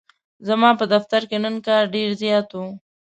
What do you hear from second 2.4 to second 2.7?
و.